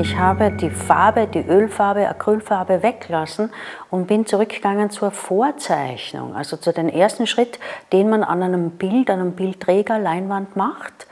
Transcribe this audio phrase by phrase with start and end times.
[0.00, 3.50] Ich habe die Farbe, die Ölfarbe, Acrylfarbe weggelassen
[3.90, 7.58] und bin zurückgegangen zur Vorzeichnung, also zu dem ersten Schritt,
[7.92, 11.08] den man an einem Bild, an einem Bildträger, Leinwand macht.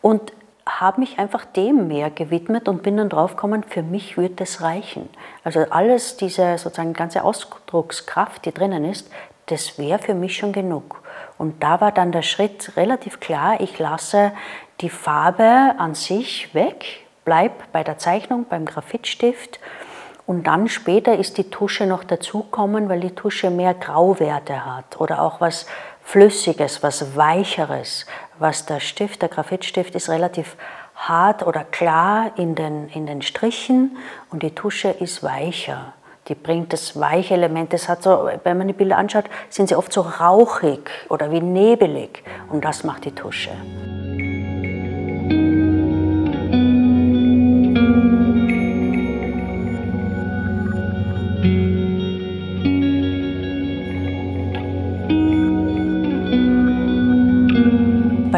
[0.00, 0.32] Und
[0.64, 5.10] habe mich einfach dem mehr gewidmet und bin dann draufgekommen, für mich wird das reichen.
[5.44, 9.10] Also alles, diese sozusagen ganze Ausdruckskraft, die drinnen ist,
[9.46, 11.02] das wäre für mich schon genug.
[11.36, 14.32] Und da war dann der Schritt relativ klar, ich lasse
[14.80, 19.60] die Farbe an sich weg, bleib bei der Zeichnung, beim Graphitstift
[20.26, 25.20] und dann später ist die Tusche noch dazukommen, weil die Tusche mehr Grauwerte hat oder
[25.20, 25.66] auch was
[26.04, 28.06] Flüssiges, was Weicheres,
[28.38, 30.56] was der Stift, der Graphitstift ist relativ
[30.94, 33.96] hart oder klar in den, in den Strichen
[34.30, 35.92] und die Tusche ist weicher.
[36.28, 39.74] Die bringt das weiche Element, das hat so, wenn man die Bilder anschaut, sind sie
[39.74, 43.50] oft so rauchig oder wie nebelig und das macht die Tusche.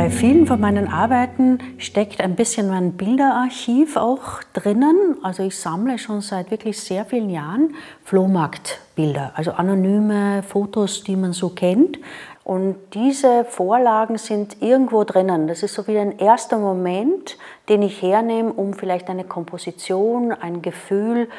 [0.05, 5.17] Bei vielen von meinen Arbeiten steckt ein bisschen mein Bilderarchiv auch drinnen.
[5.23, 7.75] Also ich sammle schon seit wirklich sehr vielen Jahren
[8.05, 11.99] Flohmarktbilder, also anonyme Fotos, die man so kennt.
[12.45, 15.49] Und diese Vorlagen sind irgendwo drinnen.
[15.49, 17.39] Das ist so wie ein erster Moment,
[17.71, 21.31] den ich hernehme, um vielleicht eine Komposition, ein Gefühl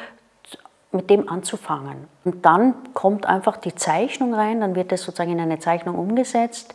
[0.90, 2.08] mit dem anzufangen.
[2.24, 6.74] Und dann kommt einfach die Zeichnung rein, dann wird es sozusagen in eine Zeichnung umgesetzt.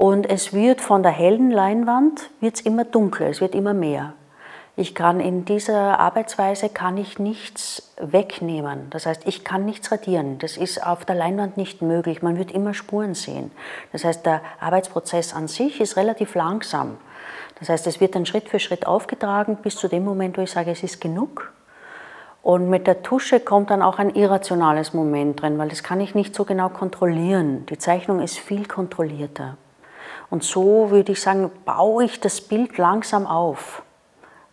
[0.00, 4.14] Und es wird von der hellen Leinwand wird's immer dunkler, es wird immer mehr.
[4.74, 8.88] Ich kann in dieser Arbeitsweise kann ich nichts wegnehmen.
[8.88, 10.38] Das heißt, ich kann nichts radieren.
[10.38, 12.22] Das ist auf der Leinwand nicht möglich.
[12.22, 13.50] Man wird immer Spuren sehen.
[13.92, 16.96] Das heißt, der Arbeitsprozess an sich ist relativ langsam.
[17.58, 20.50] Das heißt, es wird dann Schritt für Schritt aufgetragen bis zu dem Moment, wo ich
[20.50, 21.52] sage, es ist genug.
[22.42, 26.14] Und mit der Tusche kommt dann auch ein irrationales Moment drin, weil das kann ich
[26.14, 27.66] nicht so genau kontrollieren.
[27.66, 29.58] Die Zeichnung ist viel kontrollierter.
[30.30, 33.82] Und so würde ich sagen, baue ich das Bild langsam auf.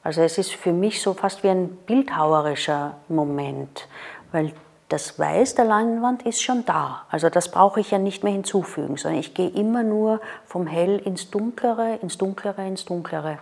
[0.04, 3.88] Also es ist für mich so fast wie ein bildhauerischer Moment,
[4.32, 4.54] weil
[4.90, 7.04] das Weiß der Leinwand ist schon da.
[7.10, 11.00] Also das brauche ich ja nicht mehr hinzufügen, sondern ich gehe immer nur vom Hell
[11.00, 13.38] ins Dunklere, ins Dunklere, ins Dunklere.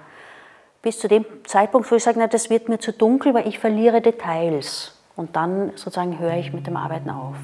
[0.81, 3.59] Bis zu dem Zeitpunkt, wo ich sage, na, das wird mir zu dunkel, weil ich
[3.59, 4.97] verliere Details.
[5.15, 7.37] Und dann sozusagen höre ich mit dem Arbeiten auf.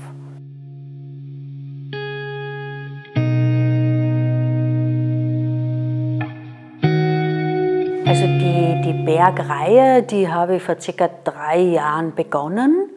[8.11, 12.89] Also die, die Bergreihe, die habe ich vor circa drei Jahren begonnen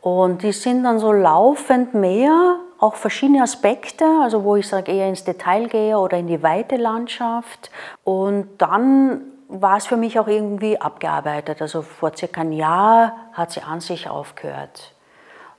[0.00, 5.06] und die sind dann so laufend mehr, auch verschiedene Aspekte, also wo ich sage eher
[5.06, 7.70] ins Detail gehe oder in die weite Landschaft
[8.04, 11.60] und dann war es für mich auch irgendwie abgearbeitet.
[11.60, 14.94] Also vor circa einem Jahr hat sie an sich aufgehört.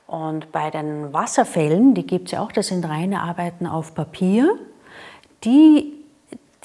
[0.07, 4.57] Und bei den Wasserfällen, die gibt es ja auch, das sind reine Arbeiten auf Papier,
[5.43, 6.04] die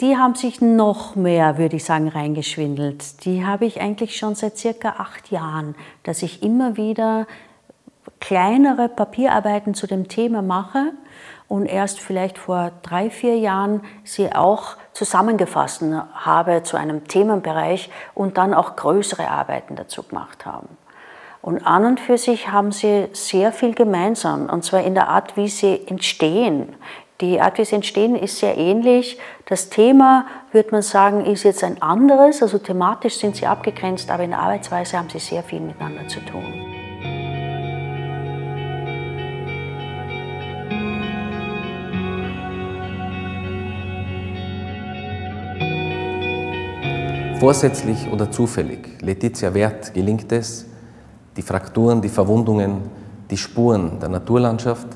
[0.01, 3.25] die haben sich noch mehr, würde ich sagen, reingeschwindelt.
[3.25, 5.75] Die habe ich eigentlich schon seit circa acht Jahren,
[6.05, 7.27] dass ich immer wieder
[8.19, 10.93] kleinere Papierarbeiten zu dem Thema mache
[11.49, 15.83] und erst vielleicht vor drei, vier Jahren sie auch zusammengefasst
[16.15, 20.69] habe zu einem Themenbereich und dann auch größere Arbeiten dazu gemacht haben.
[21.43, 25.37] Und an und für sich haben sie sehr viel gemeinsam, und zwar in der Art,
[25.37, 26.75] wie sie entstehen,
[27.21, 29.19] die Art, wie sie entstehen, ist sehr ähnlich.
[29.47, 32.43] Das Thema, würde man sagen, ist jetzt ein anderes.
[32.43, 36.21] Also thematisch sind sie abgegrenzt, aber in der Arbeitsweise haben sie sehr viel miteinander zu
[36.21, 36.45] tun.
[47.39, 50.67] Vorsätzlich oder zufällig, Letizia Wert gelingt es,
[51.39, 52.83] die Frakturen, die Verwundungen,
[53.31, 54.89] die Spuren der Naturlandschaft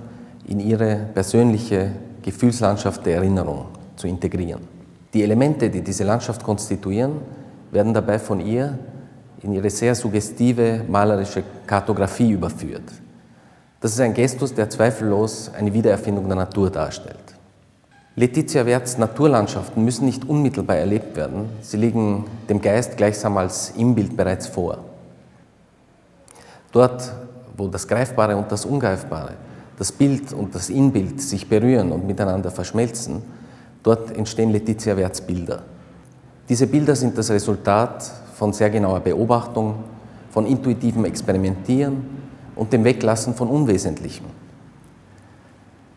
[0.46, 1.92] in ihre persönliche
[2.24, 3.66] Gefühlslandschaft der Erinnerung
[3.96, 4.62] zu integrieren.
[5.12, 7.20] Die Elemente, die diese Landschaft konstituieren,
[7.70, 8.78] werden dabei von ihr
[9.42, 12.82] in ihre sehr suggestive malerische Kartografie überführt.
[13.80, 17.18] Das ist ein Gestus, der zweifellos eine Wiedererfindung der Natur darstellt.
[18.16, 24.16] Letizia Werts Naturlandschaften müssen nicht unmittelbar erlebt werden, sie liegen dem Geist gleichsam als Imbild
[24.16, 24.78] bereits vor.
[26.72, 27.12] Dort,
[27.56, 29.32] wo das Greifbare und das Ungreifbare,
[29.78, 33.22] das Bild und das Inbild sich berühren und miteinander verschmelzen,
[33.82, 35.62] dort entstehen Letizia Werts Bilder.
[36.48, 38.02] Diese Bilder sind das Resultat
[38.34, 39.76] von sehr genauer Beobachtung,
[40.30, 42.04] von intuitivem Experimentieren
[42.56, 44.26] und dem Weglassen von Unwesentlichem.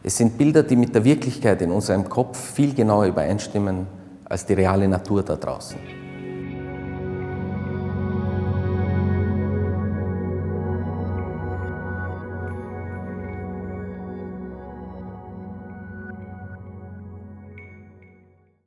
[0.03, 3.87] Es sind Bilder, die mit der Wirklichkeit in unserem Kopf viel genauer übereinstimmen
[4.25, 6.06] als die reale Natur da draußen.